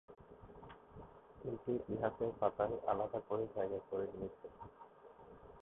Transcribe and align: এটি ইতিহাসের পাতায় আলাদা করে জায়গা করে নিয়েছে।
এটি 1.43 1.71
ইতিহাসের 1.75 2.31
পাতায় 2.39 2.77
আলাদা 2.87 3.19
করে 3.27 3.45
জায়গা 3.55 3.79
করে 3.89 4.05
নিয়েছে। 4.13 4.47